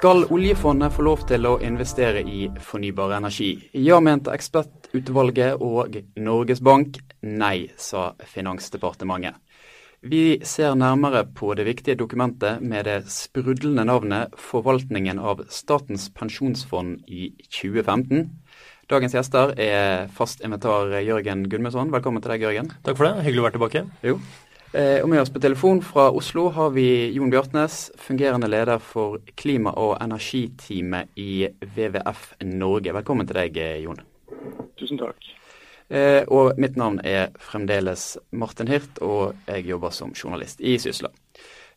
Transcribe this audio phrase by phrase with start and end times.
[0.00, 3.50] Skal oljefondet få lov til å investere i fornybar energi?
[3.76, 6.96] Ja, mente ekspertutvalget og Norges Bank.
[7.20, 9.36] Nei, sa Finansdepartementet.
[10.00, 17.04] Vi ser nærmere på det viktige dokumentet med det sprudlende navnet 'Forvaltningen av Statens pensjonsfond
[17.06, 18.30] i 2015'.
[18.88, 21.92] Dagens gjester er fast inventar Jørgen Gudmundsson.
[21.92, 22.72] Velkommen til deg, Jørgen.
[22.82, 23.28] Takk for det.
[23.28, 23.90] Hyggelig å være tilbake.
[24.02, 24.20] Jo.
[24.72, 29.18] Eh, og med oss på telefon fra Oslo har vi Jon Bjartnes, fungerende leder for
[29.34, 32.92] klima- og energiteamet i WWF Norge.
[32.94, 33.98] Velkommen til deg, Jon.
[34.78, 35.26] Tusen takk.
[35.90, 41.10] Eh, og mitt navn er fremdeles Martin Hirt, og jeg jobber som journalist i Sysla.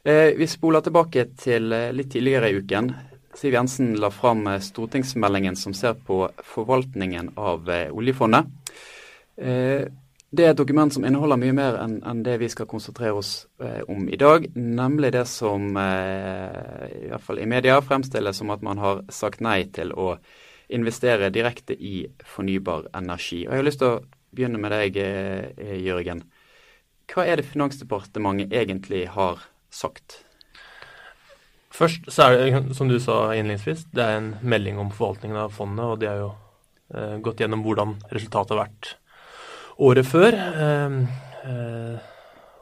[0.06, 2.94] Eh, vi spoler tilbake til litt tidligere i uken.
[3.34, 8.46] Siv Jensen la fram stortingsmeldingen som ser på forvaltningen av oljefondet.
[10.34, 13.46] Det er et dokument som inneholder mye mer enn en det vi skal konsentrere oss
[13.62, 14.48] eh, om i dag.
[14.58, 19.44] Nemlig det som eh, i hvert fall i media fremstilles som at man har sagt
[19.46, 20.16] nei til å
[20.74, 23.44] investere direkte i fornybar energi.
[23.46, 24.00] Og Jeg har lyst til å
[24.34, 26.24] begynne med deg, eh, Jørgen.
[27.14, 30.24] Hva er det Finansdepartementet egentlig har sagt?
[31.70, 35.54] Først så er det, som du sa innledningsvis, det er en melding om forvaltningen av
[35.54, 35.86] fondet.
[35.86, 36.34] Og de har jo
[36.90, 38.96] eh, gått gjennom hvordan resultatet har vært
[39.78, 40.34] året før.
[40.34, 41.08] Ehm,
[41.44, 42.10] eh,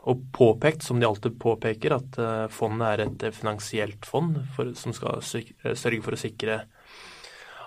[0.09, 4.93] og påpekt, som de alltid påpeker, at eh, fondet er et finansielt fond for, som
[4.93, 6.63] skal eh, sørge for å sikre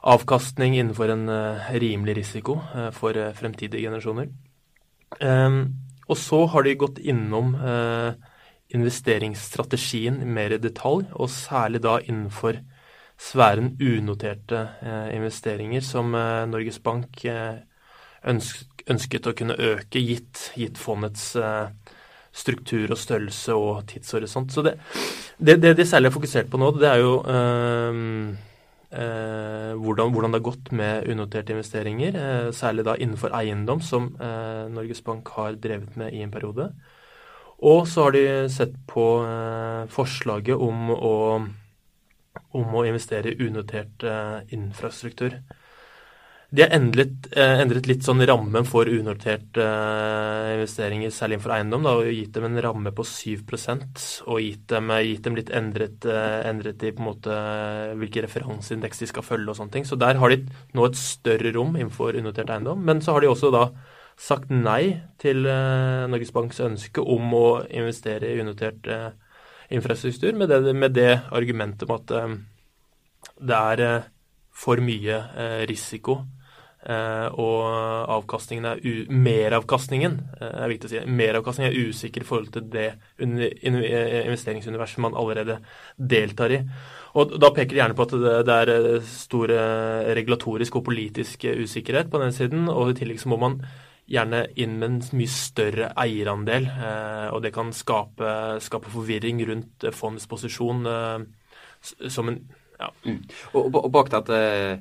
[0.04, 1.30] avkastning innenfor en
[1.80, 2.58] rimelig risiko
[2.92, 4.26] for fremtidige generasjoner.
[5.24, 5.62] Ehm,
[6.04, 7.54] og så har de gått innom
[8.68, 12.58] investeringsstrategien mer i detalj, og særlig da innenfor
[13.16, 14.60] sfæren unoterte
[15.16, 17.24] investeringer, som Norges Bank
[18.24, 21.68] ønsket å kunne øke, gitt, gitt fondets eh,
[22.34, 24.52] struktur og størrelse og tidshorisont.
[24.52, 24.74] Så det,
[25.38, 28.00] det, det de særlig har fokusert på nå, det er jo øh,
[28.90, 34.14] øh, hvordan, hvordan, det har gått med unoterte investeringer, øh, særlig da innenfor eiendom, som
[34.74, 36.72] Norges Bank har drevet med i en periode.
[37.64, 39.04] Og så har de sett på
[39.88, 41.14] forslaget om å,
[42.58, 44.02] om å investere i unotert
[44.52, 45.38] infrastruktur.
[46.54, 51.86] De har endret, eh, endret, litt sånn rammen for unoterte eh, investeringer, særlig innenfor eiendom,
[51.86, 53.40] da, og gitt dem en ramme på 7
[54.30, 57.38] og gitt dem, gitt dem litt endret, eh, endret, i på en måte
[57.98, 59.88] hvilke referanseindeks de skal følge og sånne ting.
[59.88, 60.46] Så der har de
[60.78, 62.84] nå et større rom innenfor unotert eiendom.
[62.86, 63.64] Men så har de også da
[64.14, 68.86] sagt nei til Norges Banks ønske om å investere i unotert
[69.74, 72.14] infrastruktur, med det, med det argumentet om at
[73.42, 73.84] det er
[74.54, 75.18] for mye
[75.66, 76.20] risiko
[76.84, 77.60] og
[78.12, 82.90] avkastningen er meravkastningen uh, er viktig å si, meravkastningen er usikker i forhold til det
[83.24, 85.60] investeringsuniverset man allerede
[85.96, 86.60] deltar i.
[87.16, 88.14] Og Da peker de gjerne på at
[88.44, 89.52] det, er eh, stor
[90.18, 92.66] regulatorisk og politisk usikkerhet på den siden.
[92.68, 93.60] Og i tillegg så må man
[94.10, 96.66] gjerne inn med en mye større eierandel.
[97.30, 100.82] Og det kan skape, skape forvirring rundt fondets posisjon
[101.84, 102.42] som en
[102.80, 102.90] ja.
[103.06, 103.20] Mm.
[103.54, 104.78] Og, og, bak dette Eh,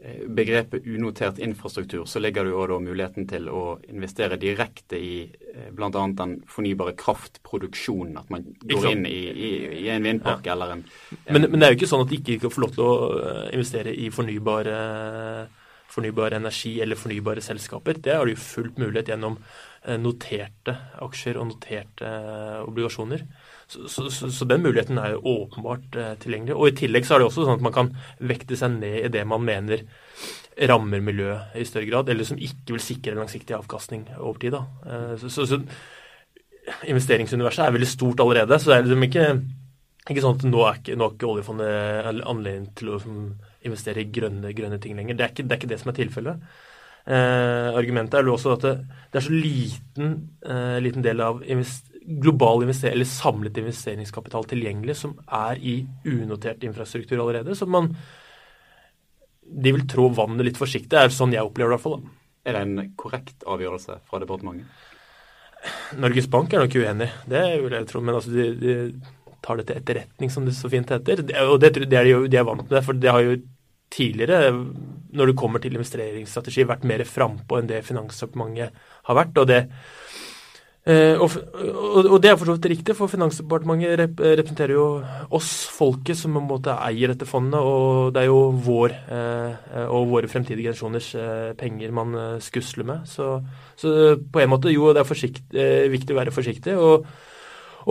[0.00, 5.66] begrepet unotert infrastruktur, så ligger det jo da muligheten til å investere direkte i eh,
[5.76, 5.90] bl.a.
[5.90, 8.16] den fornybare kraftproduksjonen.
[8.16, 9.50] At man går inn i, i,
[9.82, 10.54] i en vindpark ja.
[10.54, 10.84] eller en,
[11.18, 12.86] en men, men, det er jo ikke sånn at de ikke kan få lov til
[12.86, 14.78] å eh, investere i fornybare
[15.90, 17.98] fornybar energi eller fornybare selskaper.
[17.98, 19.40] Det har de jo fullt mulighet gjennom
[19.98, 22.10] noterte aksjer og noterte
[22.62, 23.24] obligasjoner.
[23.70, 26.56] Så, så, så, den muligheten er jo åpenbart eh, tilgjengelig.
[26.56, 29.12] Og I tillegg så er det også sånn at man kan vekte seg ned i
[29.14, 29.84] det man mener
[30.70, 34.56] rammer miljøet i større grad, eller som ikke vil sikre langsiktig avkastning over tid.
[34.58, 35.60] Eh, så,
[36.90, 38.58] investeringsuniverset er veldig stort allerede.
[38.58, 39.28] Så det er liksom ikke,
[40.08, 42.98] ikke sånn at nå er ikke, nå er ikke oljefondet anledning til å
[43.66, 45.18] investere i grønne, grønne ting lenger.
[45.18, 46.50] Det er, ikke, det er ikke det som er tilfellet.
[47.10, 48.74] Eh, argumentet er jo også at det,
[49.10, 50.10] det er så liten,
[50.44, 57.20] eh, liten del av invest global eller samlet investeringskapital tilgjengelig som er i unotert infrastruktur
[57.20, 57.54] allerede.
[57.54, 57.94] Så man
[59.42, 62.02] De vil trå vannet litt forsiktig, er sånn jeg opplever det i hvert fall.
[62.46, 64.66] Er det en korrekt avgjørelse fra departementet?
[66.00, 68.00] Norges Bank er nok uenig, det vil jeg tro.
[68.00, 68.76] Men altså, de, de
[69.42, 71.24] tar det til etterretning, som det så fint heter.
[71.48, 73.40] Og det, det er de jo de er vant med, for det har jo
[73.90, 74.52] tidligere,
[75.18, 78.76] når det kommer til investeringsstrategi, vært mer frampå enn det Finansdepartementet
[79.10, 79.40] har vært.
[79.42, 79.64] og det
[80.88, 81.34] Eh, og,
[82.08, 84.84] og, det er for så vidt riktig, for Finansdepartementet rep representerer jo
[85.36, 87.60] oss, folket, som på en måte eier dette fondet.
[87.60, 92.88] Og det er jo vår eh, og våre fremtidige generasjoners eh, penger man eh, skusler
[92.88, 93.04] med.
[93.10, 93.34] Så,
[93.76, 95.26] så, på en måte, jo, det er
[95.60, 96.78] eh, viktig å være forsiktig.
[96.80, 97.10] Og,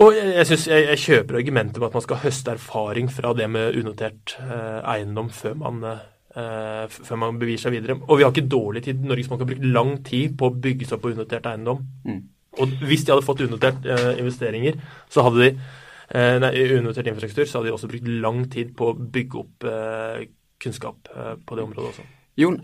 [0.00, 3.48] Og jeg, synes jeg, jeg kjøper argumentet om at man skal høste erfaring fra det
[3.50, 7.96] med unotert eh, eiendom før man, eh, før man beviser seg videre.
[8.06, 9.02] Og vi har ikke dårlig tid.
[9.02, 11.82] Norges Bank har brukt lang tid på å bygge seg opp på unotert eiendom.
[12.06, 12.22] Mm.
[12.58, 14.80] Og hvis de hadde fått unotert eh, investeringer,
[15.10, 16.50] så hadde de eh, nei,
[16.80, 20.24] unotert infrastruktur, så hadde de også brukt lang tid på å bygge opp eh,
[20.60, 22.08] kunnskap eh, på det området også.
[22.40, 22.58] Jon,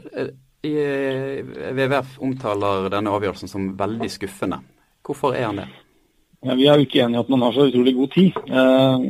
[0.66, 4.62] WWF omtaler denne avgjørelsen som veldig skuffende.
[5.06, 5.68] Hvorfor er han det?
[6.46, 8.36] Ja, vi er jo ikke enige i at man har så utrolig god tid.
[8.58, 9.06] Eh,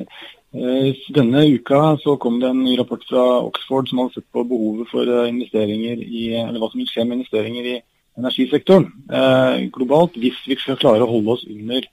[0.56, 4.44] eh, denne uka så kom det en ny rapport fra Oxford som hadde sett på
[4.49, 7.76] behovet for eh, investeringer i, eller hva som vil skje med investeringer i
[8.17, 8.89] energisektoren
[9.75, 11.87] globalt hvis vi skal klare å holde oss under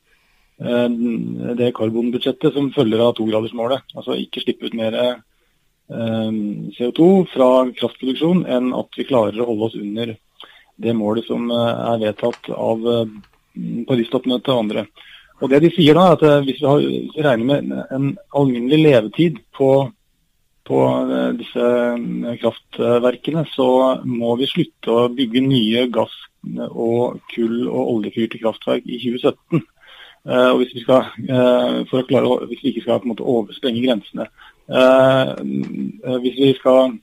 [1.59, 3.83] det karbonbudsjettet som følger av togradersmålet.
[3.97, 4.95] Altså ikke slippe ut mer
[5.89, 10.13] CO2 fra kraftproduksjon enn at vi klarer å holde oss under
[10.83, 12.87] det målet som er vedtatt av
[13.89, 14.85] Paris-toppmøtet og andre.
[15.41, 19.41] Og det de sier da, er at eh, hvis vi regner med en alminnelig levetid
[19.57, 19.89] på,
[20.67, 20.79] på
[21.11, 23.67] eh, disse eh, kraftverkene, så
[24.07, 29.61] må vi slutte å bygge nye gass- og kull- og oljefyrte kraftverk i 2017.
[30.23, 31.05] Og hvis vi, skal,
[31.87, 34.25] for å klare, hvis vi ikke skal på en måte oversprenge grensene.
[36.23, 36.93] Hvis vi skal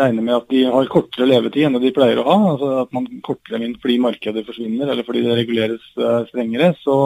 [0.00, 2.38] regne med at de har kortere levetid enn de pleier å ha.
[2.52, 5.84] altså At man kortere inn fordi markedet forsvinner eller fordi det reguleres
[6.28, 6.74] strengere.
[6.84, 6.96] Så,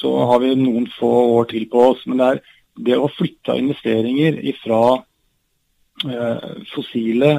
[0.00, 2.04] så, har vi noen få år til på oss.
[2.08, 2.44] Men det er
[2.76, 7.30] det å flytte investeringer fra uh, fossile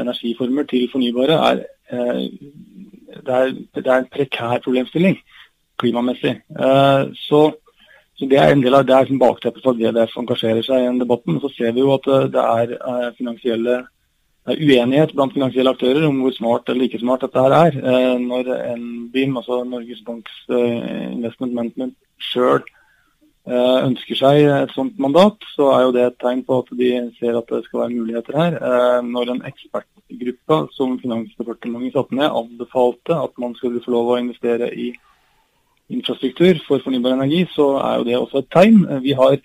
[0.00, 5.16] energiformer til fornybare er, det er, det er en prekær problemstilling
[5.80, 6.36] klimamessig.
[7.16, 7.40] så
[8.20, 10.82] så Det er en del av det er som bakteppet for at WWF engasjerer seg
[10.82, 11.38] i den debatten.
[11.40, 13.76] Så ser vi jo at eh, det er eh, finansielle
[14.48, 17.78] det er uenighet blant finansielle aktører om hvor smart eller ikke smart dette her er.
[17.80, 22.60] Eh, når NBIM, altså Norges Banks Investment Management, sjøl
[23.50, 27.34] ønsker seg et sånt mandat, så er jo det et tegn på at de ser
[27.38, 28.58] at det skal være muligheter her.
[29.02, 34.70] Når en ekspertgruppe som Finansdepartementet satte ned, anbefalte at man skulle få lov å investere
[34.70, 34.92] i
[35.90, 38.78] infrastruktur for fornybar energi, så er jo det også et tegn.
[39.02, 39.40] Vi har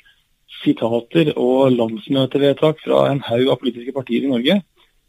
[0.61, 4.61] sitater og landsmøtevedtak fra en haug av politiske partier i Norge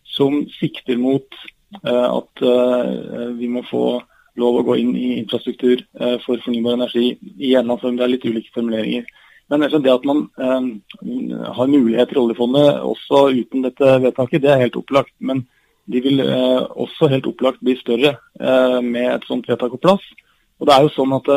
[0.09, 1.29] som sikter mot
[1.85, 2.45] at
[3.37, 4.01] vi må få
[4.41, 7.17] lov å gå inn i infrastruktur uh, for fornybar energi.
[7.39, 7.97] i en form.
[7.97, 9.07] det er litt ulike formuleringer.
[9.49, 10.29] Men det at man
[11.55, 15.13] har muligheter i oljefondet også uten dette vedtaket, det er helt opplagt.
[15.21, 15.47] Men
[15.87, 18.17] de vil også helt opplagt bli større
[18.83, 20.03] med et sånt vedtak på plass.
[20.59, 21.31] Og det er jo sånn at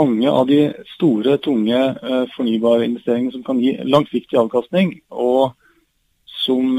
[0.00, 0.62] mange av de
[0.94, 1.82] store, tunge
[2.38, 5.52] fornybarinvesteringene som kan gi langsiktig avkastning, og
[6.40, 6.72] som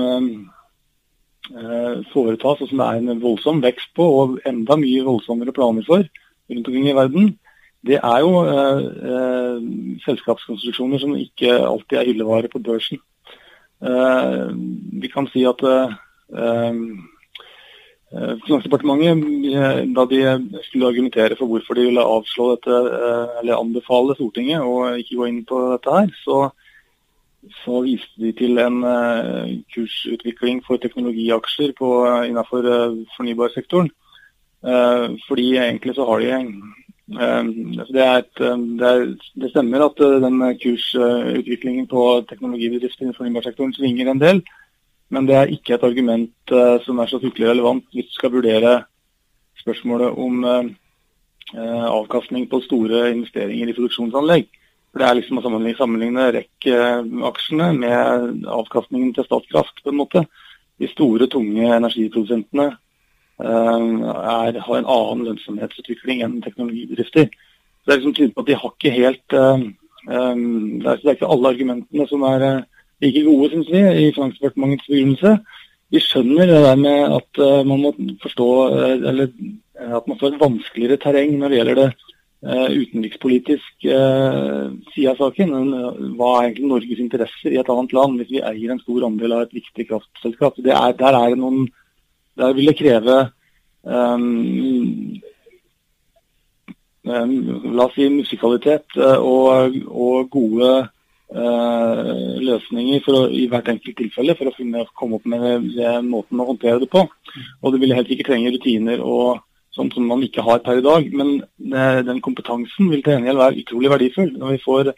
[2.12, 6.04] foretas, og som det er en voldsom vekst på, og enda mye voldsommere planer for
[6.06, 7.34] rundt omkring i verden,
[7.86, 9.58] det er jo eh,
[10.06, 13.02] selskapskonstruksjoner som ikke alltid er hyllevare på børsen.
[15.02, 15.62] vi kan si at
[18.16, 19.18] Eh, Finansdepartementet,
[19.56, 20.20] eh, da de
[20.64, 25.28] skulle argumentere for hvorfor de ville avslå dette, eh, eller anbefale Stortinget å ikke gå
[25.28, 26.52] inn på dette her, så,
[27.64, 28.80] så viste de til en
[29.74, 31.90] kursutvikling for teknologiaksjer på,
[32.26, 32.66] innenfor
[33.18, 33.90] fornybarsektoren.
[35.28, 36.32] Fordi egentlig så har de
[37.80, 38.40] altså det, et,
[38.80, 44.42] det, er, det, stemmer at den kursutviklingen på teknologibedrifter i fornybarsektoren svinger en del.
[45.10, 46.56] Men det er ikke et argument
[46.86, 48.84] som er så fryktelig relevant hvis du skal vurdere
[49.62, 50.46] spørsmålet om
[51.54, 54.50] avkastning på store investeringer i produksjonsanlegg.
[54.96, 55.44] For Det er liksom å
[55.76, 59.82] sammenligne, REC-aksjene med avkastningen til Statkraft.
[59.84, 60.22] på en måte.
[60.80, 62.68] De store, tunge energiprodusentene
[63.44, 67.28] uh, er, har en annen lønnsomhetsutvikling enn teknologibedrifter.
[67.28, 69.68] Så Det er liksom tydelig på at de har ikke helt um,
[70.08, 72.48] det, er, ikke alle argumentene som er
[73.04, 75.38] like gode, syns vi, i Finansdepartementets begrunnelse.
[75.92, 77.92] Vi skjønner det der med at man må
[78.24, 78.50] forstå
[79.12, 79.28] eller
[79.76, 81.90] at man får et vanskeligere terreng når det gjelder det
[82.46, 83.86] utenrikspolitisk
[84.94, 85.54] side av saken.
[86.18, 89.34] hva er egentlig Norges interesser i et annet land hvis vi eier en stor andel
[89.34, 90.60] av et viktig kraftselskap?
[90.62, 91.66] Er, der, er noen,
[92.38, 93.18] der vil det kreve
[93.82, 95.18] um,
[97.06, 100.76] la oss si musikalitet og, og gode
[101.26, 105.94] Uh, løsninger å, i hvert enkelt tilfelle for å finne, komme opp med det, det
[106.06, 107.02] måten å håndtere det på.
[107.66, 109.42] Og det vil helt ikke trenge rutiner og
[109.76, 111.10] sånt som man ikke har per i dag.
[111.14, 111.44] Men
[112.08, 114.34] den kompetansen vil til gjengjeld være utrolig verdifull.
[114.40, 114.92] Når vi får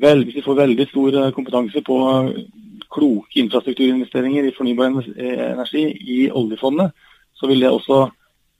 [0.00, 1.98] vel, hvis vi får veldig stor eh, kompetanse på
[2.94, 5.84] kloke infrastrukturinvesteringer i fornybar energi
[6.16, 6.92] i oljefondet,
[7.34, 8.04] så vil det også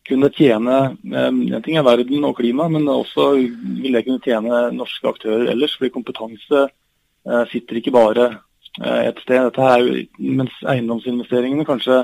[0.05, 5.09] kunne tjene En ting er verden og klima, men også vil det kunne tjene norske
[5.09, 5.77] aktører ellers.
[5.77, 6.67] fordi kompetanse
[7.51, 8.27] sitter ikke bare
[8.85, 9.47] et sted.
[9.47, 12.03] Dette er mens eiendomsinvesteringene kanskje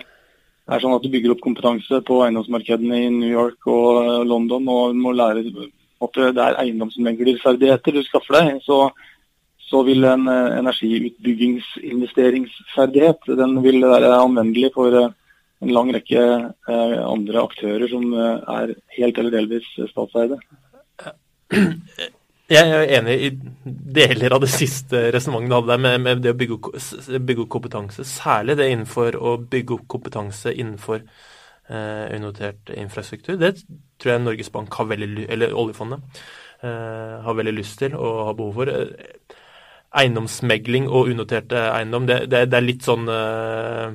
[0.70, 4.96] er sånn at du bygger opp kompetanse på eiendomsmarkedene i New York og London og
[4.98, 5.40] må lære
[6.00, 8.78] at det er eiendomsmeglerferdigheter du skaffer deg, så,
[9.60, 15.12] så vil en eh, energiutbyggingsinvesteringsferdighet den vil være anvendelig for eh,
[15.60, 20.36] en lang rekke eh, andre aktører som er helt eller delvis statseide.
[22.50, 23.28] Jeg er enig i
[23.94, 26.58] deler av det siste resonnementet du hadde der, med, med, det å bygge,
[27.22, 28.06] bygge, opp kompetanse.
[28.08, 33.38] Særlig det innenfor å bygge opp kompetanse innenfor eh, unotert infrastruktur.
[33.38, 33.52] Det
[34.02, 36.18] tror jeg Norges Bank har veldig, eller oljefondet
[36.66, 38.74] eh, har veldig lyst til og har behov for.
[40.02, 43.88] Eiendomsmegling og unoterte eiendom, det, det, det er litt sånn eh,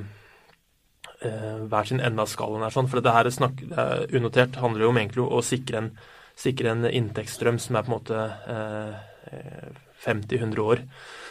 [1.28, 2.72] eh hver sin ende av skalaen her.
[2.72, 5.96] Sånn, for det her er snakk, er unotert handler jo om egentlig å sikre en,
[6.36, 9.76] sikre en inntektsstrøm som er på en måte eh,
[10.06, 10.82] 50-100 år.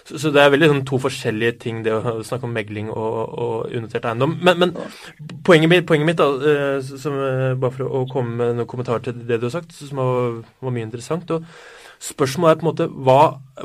[0.05, 3.15] Så, så, det er veldig sånn, to forskjellige ting, det å snakke om megling og,
[3.45, 4.35] og unotert eiendom.
[4.45, 4.75] Men, men
[5.47, 9.07] poenget mitt, poenget mitt da, eh, som, eh, bare for å komme med noen kommentarer
[9.07, 11.33] til det du har sagt, som var, var mye interessant.
[11.33, 11.47] og
[12.05, 13.19] Spørsmålet er på en måte hva,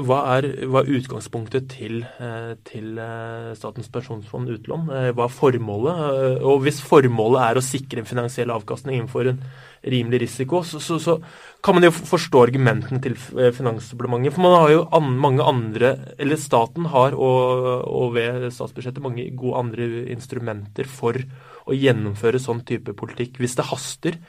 [0.07, 3.01] hva, er, hva er, utgangspunktet til, eh, til
[3.59, 4.87] Statens pensjonsfond utlån?
[5.19, 6.05] Hva er formålet?
[6.47, 9.43] Og hvis formålet er å sikre en finansiell avkastning innenfor en
[9.83, 11.17] rimelig risiko, så, så, så
[11.65, 14.35] kan man jo forstå argumentene til eh, Finansdepartementet.
[14.37, 19.29] For man har jo an, mange andre Eller staten har, og, og, ved statsbudsjettet, mange
[19.37, 21.17] gode andre instrumenter for
[21.71, 24.21] å gjennomføre sånn type politikk hvis det haster.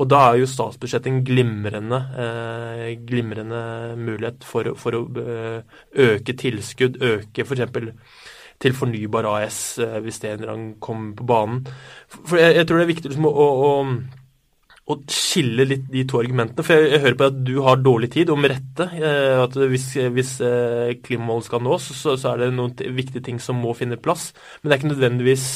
[0.00, 3.60] Og da er jo statsbudsjettet en glimrende, eh, glimrende
[4.00, 5.60] mulighet for, for, å eh,
[6.08, 7.76] øke tilskudd, øke f.eks.
[8.62, 11.62] til Fornybar AS, eh, hvis det en gang kommer på banen.
[12.10, 13.72] For jeg, jeg tror det er viktig liksom, å, å
[14.84, 16.64] å skille litt de to argumentene.
[16.66, 18.88] For jeg, jeg, hører på at du har dårlig tid, og med rette.
[18.98, 23.40] Eh, at hvis, hvis eh, klimamålet skal nås, så, så, er det noen viktige ting
[23.40, 24.32] som må finne plass.
[24.60, 25.46] Men det er ikke nødvendigvis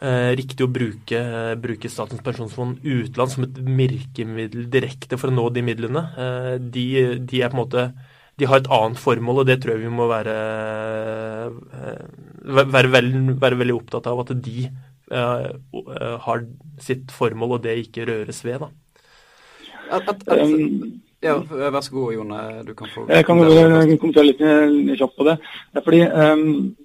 [0.00, 1.24] eh, riktig å bruke,
[1.60, 6.06] bruke, Statens pensjonsfond utland som et virkemiddel direkte for å nå de midlene.
[6.16, 6.86] Eh, de,
[7.20, 7.90] de, er på en måte
[8.38, 10.34] de har et annet formål, og det tror jeg vi må være,
[11.74, 11.96] eh,
[12.56, 14.22] være, veldig, være veldig opptatt av.
[14.22, 14.68] At de
[15.10, 16.42] har
[16.82, 18.58] sitt formål, og det ikke røres ved.
[18.64, 18.68] da.
[19.90, 21.34] At, at, at, um, ja,
[21.70, 22.42] Vær så god, Jone.
[22.66, 25.38] Du kan få Jeg kan kommentere litt, litt kjapt på det.
[25.72, 26.76] det er fordi um,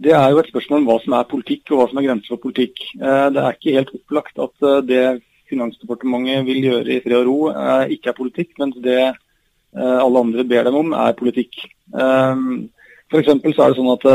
[0.00, 2.34] det er jo et spørsmål om hva som er politikk, og hva som er grenser
[2.34, 2.82] for politikk.
[3.00, 5.04] Uh, det er ikke helt opplagt at uh, det
[5.50, 9.02] Finansdepartementet vil gjøre i fred og ro, uh, ikke er politikk, mens det
[9.70, 11.60] alle andre ber dem om, er politikk.
[11.94, 12.70] Um,
[13.06, 13.28] F.eks.
[13.54, 14.06] så er det sånn at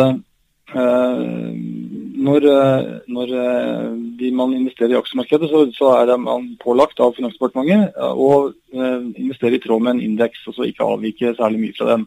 [2.25, 7.95] når, eh, når eh, man investerer i aksjemarkedet, så, så, er man pålagt av Finansdepartementet
[7.95, 11.91] eh, å investere i tråd med en indeks, og så ikke avvike særlig mye fra
[11.93, 12.05] den.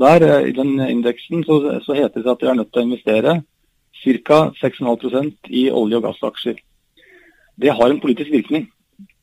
[0.00, 3.40] Der, I den indeksen så, så, heter det at de er nødt til å investere
[4.00, 4.38] ca.
[4.62, 6.60] 6,5% i olje- og gassaksjer.
[7.60, 8.70] Det har en politisk virkning.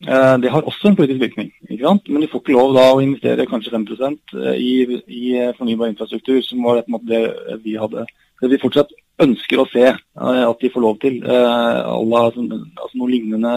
[0.03, 3.73] Det har også en politisk virkning, men de får ikke lov da å investere kanskje
[3.73, 7.23] 5% i, i fornybar infrastruktur, som var det
[7.63, 8.05] vi hadde.
[8.41, 11.19] Det vi fortsatt ønsker å se eh, at de får lov til.
[11.23, 12.43] Eh, alle, altså,
[12.77, 13.53] altså noe lignende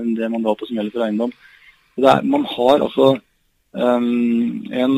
[0.00, 1.32] enn det mandatet som gjelder for eiendom.
[2.00, 3.08] Er, man har altså
[3.76, 4.94] um, en,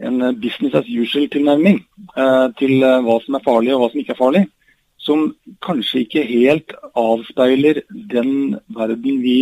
[0.00, 1.82] en, business as usual-tilnærming
[2.16, 4.42] uh, til hva som er farlig og hva som ikke er farlig,
[4.96, 5.26] som
[5.66, 7.82] kanskje ikke helt avspeiler
[8.14, 9.38] den verden vi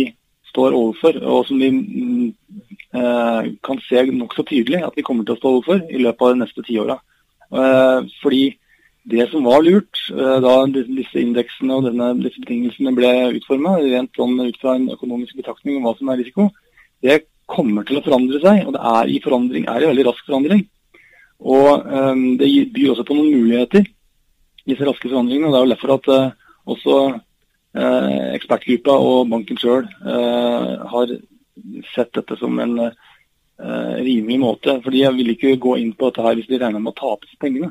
[0.49, 1.69] står overfor, og som vi
[2.97, 6.35] uh, kan se nokså tydelig at vi kommer til å stå overfor i løpet av
[6.35, 6.99] de neste tiåra.
[7.53, 8.49] Uh, fordi
[9.03, 14.15] det som var lurt eh, da disse indeksene og denne, disse betingelsene ble utforma, rent
[14.15, 16.47] sånn ut fra en økonomisk betraktning om hva som er risiko,
[17.03, 18.63] det kommer til å forandre seg.
[18.63, 20.63] Og det er i forandring, er i veldig rask forandring.
[21.43, 23.83] Og um, det byr også på noen muligheter,
[24.63, 25.49] disse raske forandringene.
[25.49, 31.17] og Det er jo derfor at uh, også uh, ekspertgruppa og banken sjøl uh, har
[31.91, 32.77] sett dette som en
[33.63, 34.73] rimelig måte.
[34.83, 37.29] fordi jeg vil ikke gå inn på dette her hvis de regner med å tape
[37.39, 37.69] pengene.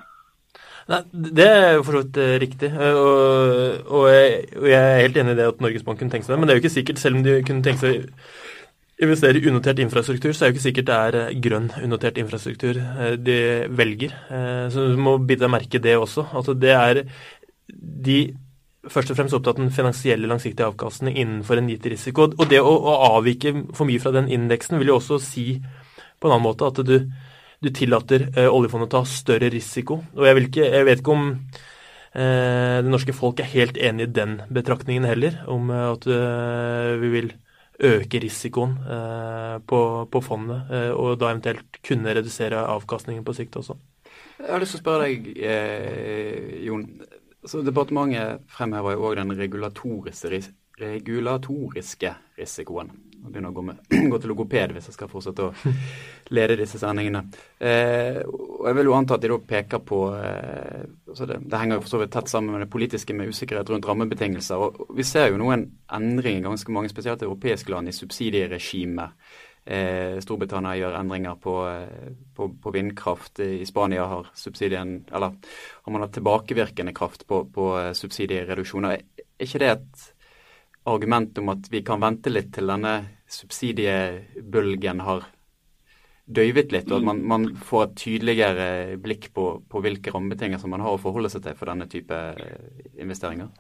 [0.93, 1.03] Nei,
[1.41, 2.71] Det er jo for så vidt eh, riktig.
[2.71, 6.13] Eh, og, og, jeg, og, jeg, er helt enig i det at Norges Bank kunne
[6.13, 6.41] tenke seg det.
[6.43, 9.49] Men det er jo ikke sikkert, selv om de kunne tenke seg å investere i
[9.51, 12.81] unotert infrastruktur, så er det jo ikke sikkert det er eh, grønn unotert infrastruktur
[13.25, 13.39] de
[13.73, 14.15] velger.
[14.75, 16.29] Så du må bite deg merke det også.
[16.37, 17.05] Altså det er
[17.73, 18.19] de
[18.93, 22.29] først og fremst opptatt av den finansielle langsiktige avkastningen innenfor en gitt risiko.
[22.37, 25.47] Og det å, å avvike for mye fra den indeksen vil jo også si
[26.21, 26.97] på en annen måte at du
[27.63, 30.01] du tillater eh, oljefondet å ta større risiko.
[30.17, 31.31] Og jeg, ikke, jeg vet ikke om
[32.13, 37.31] det norske folk er helt enig i den betraktningen heller, om at vi vil
[37.89, 38.75] øke risikoen
[39.65, 39.79] på,
[40.13, 43.79] på fondet, og da eventuelt kunne redusere avkastningen på sikt også.
[44.43, 45.31] Jeg har lyst til å spørre deg,
[46.67, 46.85] Jon.
[47.49, 50.43] Så Departementet fremhever jo òg den regulatoriske,
[50.85, 52.93] regulatoriske risikoen.
[53.23, 55.53] Jeg begynner å gå, med, gå, til logoped hvis jeg skal fortsette å
[56.37, 57.23] lede disse sendingene.
[57.63, 61.61] Eh, og Jeg vil jo anta at de da peker på eh, altså det, det,
[61.61, 64.67] henger jo for så vidt tett sammen med det politiske med usikkerhet rundt rammebetingelser.
[64.67, 69.19] og Vi ser jo nå en endring i ganske mange, spesielt europeiske land, i subsidieregimet.
[69.63, 73.39] Eh, Storbritannia gjør endringer på, eh, på, på, vindkraft.
[73.41, 75.37] I Spania har subsidien, eller
[75.85, 78.99] har man hatt tilbakevirkende kraft på, på eh, subsidiereduksjoner.
[78.99, 80.09] Er ikke det et
[80.89, 82.95] argument om at vi kan vente litt til denne
[83.31, 85.27] subsidiebølgen har
[86.33, 88.69] døyvet litt, og at man, man får et tydeligere
[89.03, 92.83] blikk på, på hvilke rammebetingelser man har å forholde seg til for denne type eh,
[93.03, 93.51] investeringer?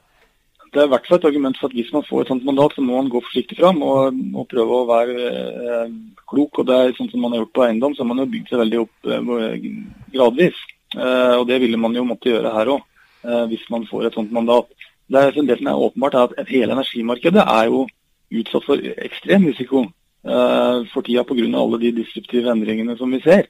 [0.72, 2.72] Det er i hvert fall et argument for at hvis man får et sånt mandat,
[2.72, 5.96] så må man gå forsiktig fram og, og prøve å være eh,
[6.30, 6.62] klok.
[6.62, 8.52] og det er sånn som man har gjort på eiendom, så har man jo bygd
[8.52, 9.66] seg veldig opp eh,
[10.14, 10.62] gradvis.
[10.96, 12.86] Eh, og Det ville man jo måtte gjøre her òg,
[13.26, 14.72] eh, hvis man får et sånt mandat.
[15.12, 17.84] Det, er, som er åpenbart, er at hele energimarkedet er jo
[18.32, 21.44] utsatt for ekstrem risiko uh, for tida pga.
[21.58, 23.48] alle de disruptive endringene som vi ser.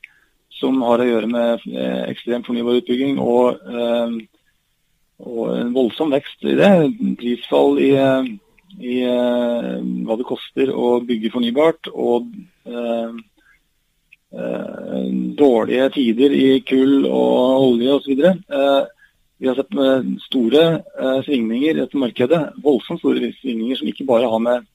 [0.52, 4.10] Som har å gjøre med uh, ekstrem fornybar utbygging og, uh,
[5.22, 6.72] og, en voldsom vekst i det.
[7.20, 7.92] Prisfall i,
[8.82, 11.92] i hva det koster å bygge fornybart.
[11.92, 12.32] og
[15.36, 18.22] dårlige tider i kull og olje osv.
[18.48, 18.86] Uh,
[19.42, 19.72] vi har sett
[20.22, 22.40] store eh, svingninger i dette markedet.
[22.62, 24.68] Voldsomt store svingninger som ikke bare har med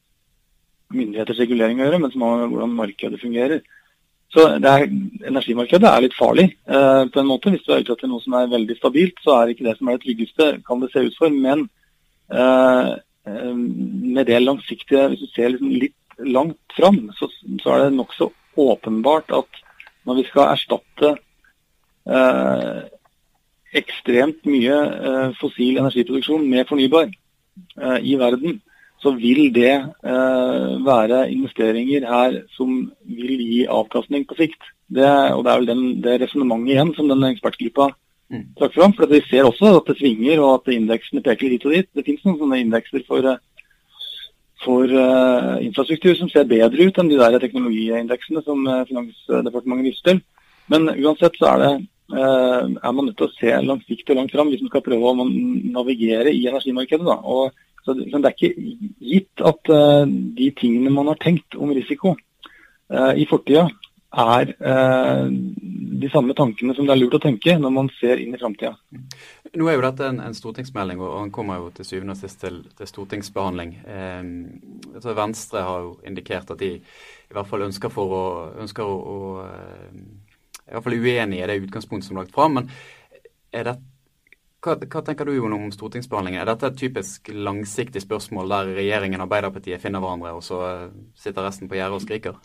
[0.91, 3.61] myndigheters regulering å gjøre, men som har med hvordan markedet fungerer.
[4.33, 4.89] Så er,
[5.29, 7.53] Energimarkedet er litt farlig eh, på en måte.
[7.53, 9.75] Hvis du er ute etter noe som er veldig stabilt, så er det ikke det
[9.77, 11.37] som er det tryggeste, kan det se ut for.
[11.47, 11.69] Men
[12.31, 12.91] eh,
[13.27, 13.53] eh
[14.17, 17.31] med det langsiktige, hvis du ser liksom litt langt fram, så,
[17.63, 19.63] så er det nokså åpenbart at
[20.07, 21.15] når vi skal erstatte
[22.07, 22.86] eh,
[23.79, 28.59] ekstremt mye eh, fossil energiproduksjon med fornybar eh, i verden,
[29.01, 34.61] så vil det eh, være investeringer her som vil gi avkastning på sikt.
[34.87, 37.89] Det, og Det er vel den, det resonnementet igjen som den ekspertgruppa
[38.33, 38.45] mm.
[38.59, 38.95] trakk fram.
[38.97, 41.89] For Vi ser også at det svinger og at indeksene peker hit og dit.
[41.93, 43.27] Det finnes noen sånne indekser for,
[44.63, 50.23] for uh, infrastruktur som ser bedre ut enn de der teknologiindeksene som Finansdepartementet viser til.
[50.71, 51.73] Men uansett så er det
[52.07, 55.25] er man nødt til å se langsiktig og langt fram hvis man skal prøve å
[55.27, 57.03] navigere i energimarkedet.
[57.03, 57.17] Da.
[57.19, 57.51] Og,
[57.87, 58.53] så det, er ikke
[58.99, 63.67] gitt at uh, de tingene man har tenkt om risiko uh, i fortida,
[64.17, 65.27] er uh,
[66.01, 68.73] de samme tankene som det er lurt å tenke når man ser inn i framtida.
[69.55, 72.41] Nå er jo dette en, en, stortingsmelding, og den kommer jo til syvende og sist
[72.43, 73.73] til, til stortingsbehandling.
[73.87, 78.23] Eh, Venstre har jo indikert at de i hvert fall ønsker, å,
[78.63, 79.17] ønsker å, å
[80.67, 82.59] i hvert fall uenig i det utgangspunktet som er lagt fram.
[82.59, 82.69] Men
[83.55, 83.75] er det,
[84.63, 86.41] hva, hva, tenker du om stortingsbehandlingen?
[86.41, 90.87] Er dette et typisk langsiktig spørsmål der regjeringen og Arbeiderpartiet finner hverandre, og så eh,
[91.15, 92.39] sitter resten på gjerdet og skriker?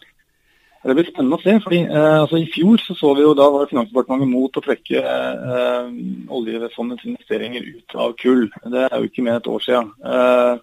[0.83, 1.55] Det blir spennende å se.
[1.63, 5.03] fordi eh, altså I fjor så, så vi jo da var Finansdepartementet mot å trekke
[5.03, 5.93] eh,
[6.39, 8.49] oljefondets investeringer ut av kull.
[8.67, 9.93] Det er jo ikke mer et år siden.
[10.03, 10.55] Eh,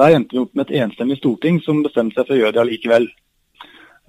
[0.00, 2.62] der endte vi opp med et enstemmig storting som bestemte seg for å gjøre det
[2.62, 3.10] allikevel.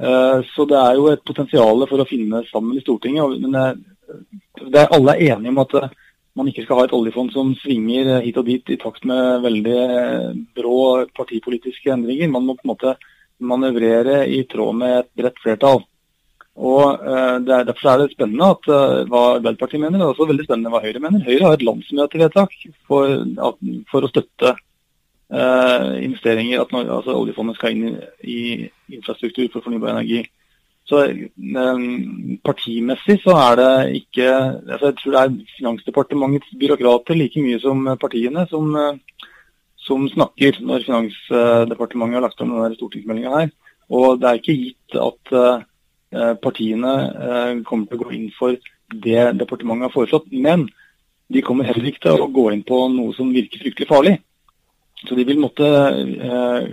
[0.01, 3.35] Eh, så det er jo et potensial for å finne sammen i Stortinget.
[3.43, 3.83] Men
[4.71, 5.93] det er alle er enige om at eh,
[6.39, 9.79] man ikke skal ha et oljefond som svinger hit og dit i takt med veldig
[10.57, 10.81] brå
[11.17, 12.31] partipolitiske endringer.
[12.31, 12.95] Man må på en måte
[13.41, 15.83] manøvrere i tråd med et bredt flertall.
[16.61, 18.67] Og er, Derfor er det spennende at,
[19.11, 21.23] hva Arbeiderpartiet mener, er også veldig spennende hva Høyre mener.
[21.27, 22.55] Høyre har et landsmøtevedtak
[22.87, 23.11] for,
[23.91, 24.55] for å støtte
[25.31, 28.39] investeringer, at når, altså oljefondet skal inn i, i,
[28.97, 30.25] infrastruktur for fornybar energi.
[30.89, 31.05] Så
[32.43, 37.85] Partimessig så er det ikke altså Jeg tror det er Finansdepartementets byråkrater like mye som
[38.01, 39.27] partiene som, uh,
[39.77, 43.53] som snakker når Finansdepartementet har lagt fram denne stortingsmeldinga her.
[43.91, 48.57] Og det er ikke gitt at uh, partiene kommer til å gå inn for
[48.91, 50.27] det departementet har foreslått.
[50.31, 50.67] Men
[51.31, 54.17] de kommer heller ikke til å gå inn på noe som virker fryktelig farlig.
[55.07, 56.67] Så de vil måtte eh,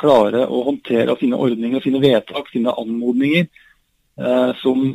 [0.00, 4.86] klare å håndtere sine ordninger, finne vedtak, finne anmodninger eh, som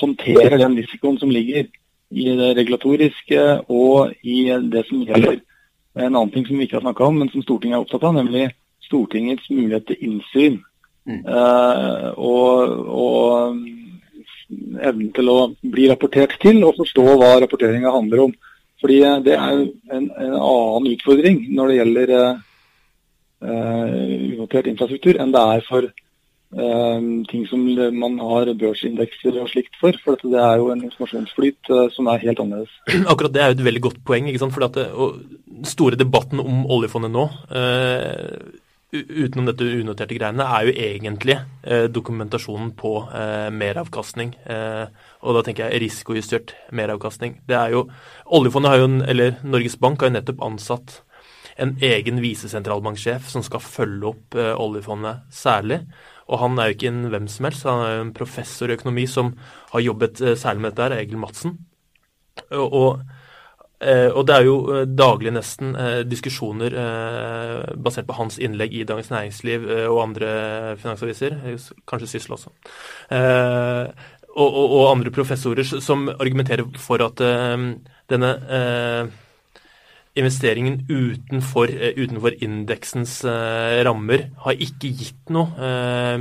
[0.00, 1.66] håndterer den risikoen som ligger
[2.10, 5.40] i det regulatoriske og i det som gjelder
[5.98, 8.14] en annen ting som vi ikke har snakka om, men som Stortinget er opptatt av,
[8.14, 8.48] nemlig
[8.86, 10.60] Stortingets mulighet til innsyn.
[11.10, 11.22] Mm.
[11.26, 13.58] Eh, og, og
[14.80, 18.36] evnen til å bli rapportert til og forstå hva rapporteringa handler om.
[18.80, 22.12] Fordi det er en, en annen utfordring når det gjelder
[23.44, 27.66] uh, infrastruktur, enn det er for uh, ting som
[27.96, 29.98] man har børsindekser og slikt for.
[30.04, 32.72] For det er jo en informasjonsflyt uh, som er helt annerledes.
[33.12, 34.32] Akkurat det er jo et veldig godt poeng.
[34.32, 34.56] ikke sant?
[34.56, 37.28] For Den store debatten om oljefondet nå
[38.90, 44.34] utenom dette unoterte greiene, er jo egentlig eh, dokumentasjonen på eh, meravkastning.
[44.44, 44.84] Eh,
[45.20, 47.40] og da tenker jeg risikojustert meravkastning.
[47.48, 47.84] Det er jo,
[48.36, 51.00] Oljefondet har jo, eller Norges Bank har jo nettopp ansatt
[51.60, 55.82] en egen visesentralbanksjef som skal følge opp eh, oljefondet særlig.
[56.30, 58.78] Og han er jo ikke en hvem som helst, han er jo en professor i
[58.78, 59.34] økonomi som
[59.74, 61.58] har jobbet eh, særlig med dette, her, Egil Madsen.
[62.50, 63.02] og, og
[63.80, 68.74] Eh, og det er jo eh, daglig nesten eh, diskusjoner eh, basert på hans innlegg
[68.76, 70.28] i Dagens Næringsliv og andre
[70.82, 71.38] finansaviser,
[71.88, 72.52] kanskje Syssel også.
[74.30, 77.18] Og, og, og, andre professorer som argumenterer for at
[78.10, 78.28] denne
[80.14, 85.50] investeringen utenfor, utenfor indeksens rammer har ikke gitt noe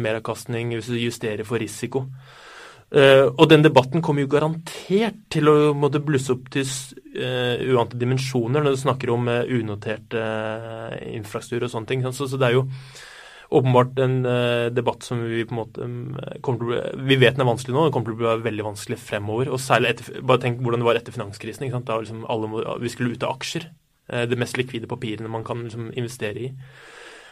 [0.02, 2.08] meravkastning hvis du justerer for risiko.
[2.90, 8.00] Uh, og den debatten kommer jo garantert til å måtte blusse opp til uh, uante
[8.02, 10.16] dimensjoner når du snakker om uh, unotert
[11.06, 12.08] infrastruktur og sånne ting.
[12.10, 12.66] Så, så, det er jo
[13.50, 14.18] åpenbart en
[14.76, 17.50] debatt som vi på en måte um, kommer til å bli, Vi vet den er
[17.50, 19.50] vanskelig nå, den kommer til å bli veldig vanskelig fremover.
[19.54, 21.66] Og særlig etter, bare tenk hvordan det var etter finanskrisen.
[21.66, 21.88] ikke sant?
[21.90, 22.52] Da liksom alle,
[22.84, 23.70] vi skulle ut av aksjer.
[24.30, 26.52] det mest likvide papirene man kan liksom investere i.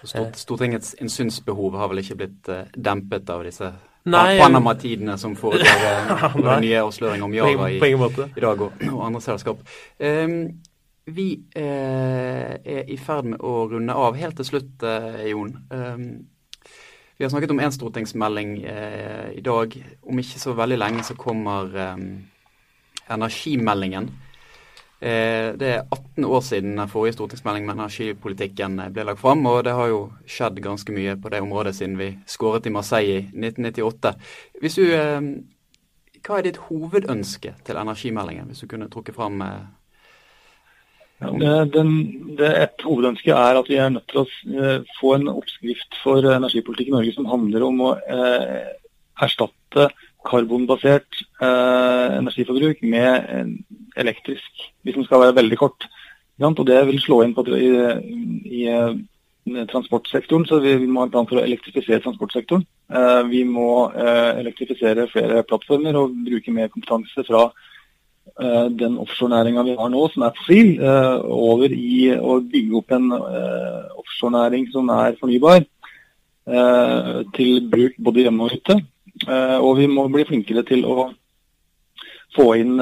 [0.05, 3.71] Stortingets innsynsbehov har vel ikke blitt dempet av disse
[4.11, 9.21] Panama-tidene som foregår eh, med nye avsløringer om Java i, i dag, og, og andre
[9.23, 9.63] selskap.
[9.99, 10.37] Um,
[11.07, 14.17] vi eh, er i ferd med å runde av.
[14.19, 15.53] Helt til slutt, eh, Jon.
[15.71, 16.07] Um,
[17.17, 19.73] vi har snakket om en stortingsmelding eh, i dag.
[20.03, 22.09] Om ikke så veldig lenge så kommer um,
[23.09, 24.11] energimeldingen.
[24.99, 29.63] Eh, det er 18 år siden den forrige stortingsmelding med energipolitikken ble lagt fram, og
[29.65, 33.47] det har jo skjedd ganske mye på det området siden vi skåret i Marseille i
[33.47, 34.13] 1998.
[34.59, 35.31] Hvis du, eh,
[36.27, 39.53] hva er ditt hovedønske til energimeldingen, hvis du kunne trukket fram ja,
[41.19, 41.91] den,
[42.37, 44.27] det Et hovedønske er at vi er nødt til å
[44.99, 48.67] få en oppskrift for energipolitikk i Norge som handler om å eh,
[49.25, 49.89] erstatte
[50.27, 53.57] karbonbasert eh, energiforbruk med
[53.97, 55.87] elektrisk, hvis den skal være veldig kort.
[56.39, 57.71] Og Det vil slå inn på, i,
[58.61, 58.65] i,
[59.71, 62.65] transportsektoren, så vi, vi må ha en plan for å elektrifisere transportsektoren.
[62.93, 67.65] Eh, vi må eh, elektrifisere flere plattformer og bruke mer kompetanse fra eh,
[68.37, 73.11] den offshorenæringa vi har nå, som er fossil, eh, over i å bygge opp en
[73.11, 75.65] eh, offshorenæring som er fornybar,
[77.35, 78.77] til bruk både hjemme og ute.
[79.27, 81.09] Eh, og vi må bli flinkere til å
[82.37, 82.77] få inn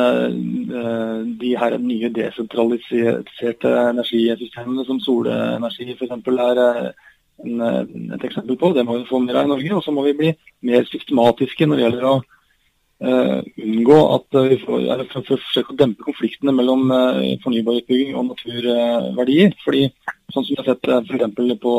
[1.39, 6.11] de her nye desentraliserte energisystemene som solenergi f.eks.
[6.11, 6.61] er
[7.45, 7.61] en,
[8.13, 8.73] et eksempel på.
[8.75, 9.75] Det må vi få mer av i Norge.
[9.77, 10.33] Og så må vi bli
[10.67, 12.15] mer systematiske når det gjelder å
[13.03, 18.15] uh, unngå at vi får, eller for, for for, å dempe konfliktene mellom uh, fornybarutbygging
[18.15, 19.55] og naturverdier.
[19.65, 19.85] Fordi
[20.31, 21.59] sånn som vi har sett f.eks.
[21.61, 21.75] på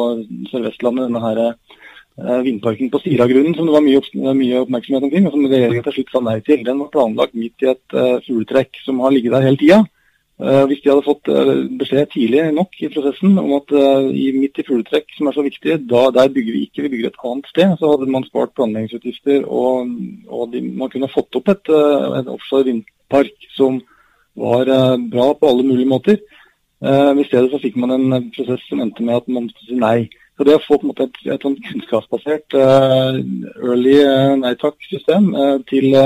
[0.53, 1.43] Sør-Vestlandet, denne her
[2.17, 4.01] vindparken på Siragrunnen, som det var mye,
[4.39, 6.63] mye, oppmerksomhet omkring, og som regjeringen til slutt sa nei til.
[6.65, 9.83] Den var planlagt midt i et uh, fugletrekk som har ligget der hele tida.
[10.37, 13.71] Uh, hvis de hadde fått uh, beskjed tidlig nok i prosessen om at
[14.37, 17.23] midt i fugletrekk, som er så viktig, da, der bygger vi ikke, vi bygger et
[17.25, 19.95] annet sted, så hadde man spart planleggingsutgifter, og,
[20.29, 21.71] og de, man kunne fått opp et,
[22.21, 23.81] et offshore vindpark som
[24.37, 24.69] var
[25.09, 26.19] bra på alle mulige måter.
[26.85, 30.11] I stedet så fikk man en prosess som endte med at man måtte si nei.
[30.37, 35.33] Så det å få på en måte et, et sånn kunnskapsbasert early uh, nei takk-system
[35.73, 35.97] til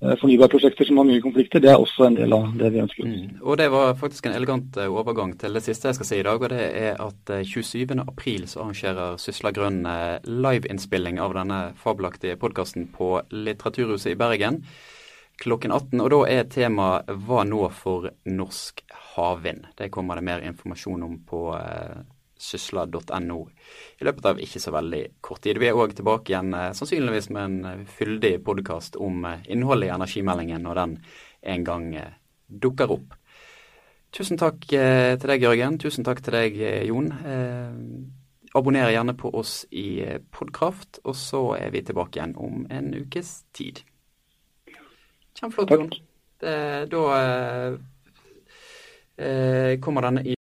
[0.00, 3.08] fornybarprosjekter som har mye konflikter, det er også en del av det vi ønsker.
[3.08, 3.40] Mm.
[3.42, 6.40] Og Det var faktisk en elegant overgang til det siste jeg skal si i dag.
[6.40, 9.82] og Det er at 27.4 så arrangerer Sysla Grønn
[10.24, 14.64] liveinnspilling av denne fabelaktige podkasten på Litteraturhuset i Bergen
[15.40, 16.00] klokken 18.
[16.00, 18.82] Og da er temaet 'Hva nå for norsk
[19.16, 19.66] havvind'?
[19.76, 21.56] Det kommer det mer informasjon om på
[22.40, 23.38] sysla.no
[24.00, 25.60] i løpet av ikke så veldig kort tid.
[25.60, 29.90] Vi er òg tilbake igjen eh, sannsynligvis med en eh, fyldig podkast om eh, innholdet
[29.90, 30.96] i energimeldingen når den
[31.40, 31.90] en gang
[32.48, 33.14] dukker opp.
[34.12, 35.78] Tusen takk til deg, Jørgen.
[35.80, 37.12] Tusen takk til deg, Jon.
[38.58, 40.02] abonner gjerne på oss i
[40.34, 43.80] Podkraft, og så er vi tilbake igjen om en ukes tid.
[45.38, 45.94] Kjempeflott, Jon.
[46.90, 47.06] da
[49.80, 50.39] kommer denne i